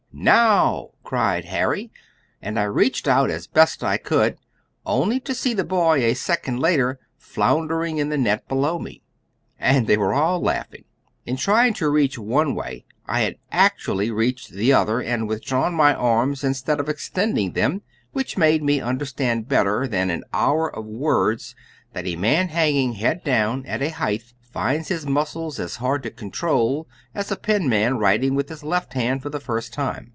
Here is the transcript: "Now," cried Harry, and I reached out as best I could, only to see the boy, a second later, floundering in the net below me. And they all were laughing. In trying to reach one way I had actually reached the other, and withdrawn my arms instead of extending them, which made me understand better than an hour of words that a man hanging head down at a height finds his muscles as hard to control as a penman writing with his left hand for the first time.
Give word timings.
"Now," 0.13 0.89
cried 1.03 1.45
Harry, 1.45 1.89
and 2.43 2.59
I 2.59 2.63
reached 2.63 3.07
out 3.07 3.31
as 3.31 3.47
best 3.47 3.81
I 3.83 3.97
could, 3.97 4.37
only 4.85 5.19
to 5.21 5.33
see 5.33 5.53
the 5.55 5.63
boy, 5.63 5.99
a 6.03 6.13
second 6.13 6.59
later, 6.59 6.99
floundering 7.17 7.97
in 7.97 8.09
the 8.09 8.17
net 8.19 8.47
below 8.47 8.77
me. 8.77 9.01
And 9.57 9.87
they 9.87 9.95
all 9.95 10.39
were 10.41 10.45
laughing. 10.45 10.83
In 11.25 11.37
trying 11.37 11.73
to 11.75 11.89
reach 11.89 12.19
one 12.19 12.53
way 12.53 12.85
I 13.07 13.21
had 13.21 13.37
actually 13.51 14.11
reached 14.11 14.49
the 14.51 14.73
other, 14.73 14.99
and 15.01 15.27
withdrawn 15.29 15.73
my 15.73 15.95
arms 15.95 16.43
instead 16.43 16.79
of 16.79 16.89
extending 16.89 17.53
them, 17.53 17.81
which 18.11 18.37
made 18.37 18.61
me 18.61 18.79
understand 18.81 19.47
better 19.47 19.87
than 19.87 20.11
an 20.11 20.25
hour 20.33 20.75
of 20.75 20.85
words 20.85 21.55
that 21.93 22.05
a 22.05 22.15
man 22.17 22.49
hanging 22.49 22.93
head 22.93 23.23
down 23.23 23.65
at 23.65 23.81
a 23.81 23.89
height 23.89 24.23
finds 24.39 24.89
his 24.89 25.05
muscles 25.05 25.59
as 25.61 25.77
hard 25.77 26.03
to 26.03 26.11
control 26.11 26.85
as 27.15 27.31
a 27.31 27.35
penman 27.37 27.97
writing 27.97 28.35
with 28.35 28.49
his 28.49 28.61
left 28.65 28.91
hand 28.93 29.21
for 29.23 29.29
the 29.29 29.39
first 29.39 29.71
time. 29.73 30.09